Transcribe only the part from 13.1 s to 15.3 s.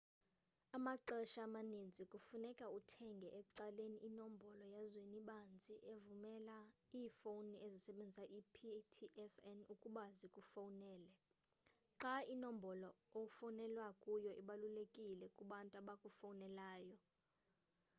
ofowunelwa kuyo ibalulekile